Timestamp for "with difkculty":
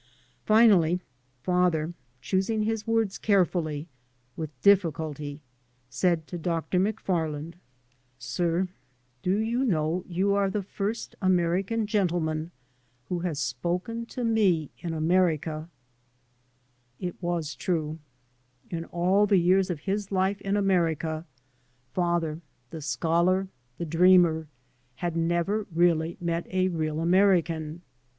4.35-5.41